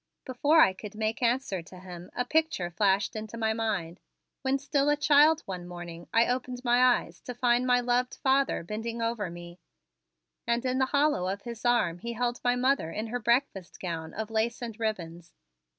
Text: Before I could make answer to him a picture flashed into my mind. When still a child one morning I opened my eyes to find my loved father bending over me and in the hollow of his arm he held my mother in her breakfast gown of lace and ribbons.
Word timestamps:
Before 0.25 0.59
I 0.61 0.73
could 0.73 0.95
make 0.95 1.21
answer 1.21 1.61
to 1.61 1.77
him 1.79 2.09
a 2.15 2.25
picture 2.25 2.71
flashed 2.71 3.15
into 3.15 3.37
my 3.37 3.53
mind. 3.53 3.99
When 4.41 4.57
still 4.57 4.89
a 4.89 4.97
child 4.97 5.41
one 5.45 5.67
morning 5.67 6.07
I 6.11 6.25
opened 6.25 6.63
my 6.63 6.83
eyes 7.03 7.21
to 7.21 7.35
find 7.35 7.67
my 7.67 7.81
loved 7.81 8.15
father 8.15 8.63
bending 8.63 8.99
over 8.99 9.29
me 9.29 9.59
and 10.47 10.65
in 10.65 10.79
the 10.79 10.87
hollow 10.87 11.27
of 11.27 11.43
his 11.43 11.65
arm 11.65 11.99
he 11.99 12.13
held 12.13 12.41
my 12.43 12.55
mother 12.55 12.89
in 12.89 13.05
her 13.09 13.19
breakfast 13.19 13.79
gown 13.79 14.15
of 14.15 14.31
lace 14.31 14.59
and 14.59 14.79
ribbons. 14.79 15.35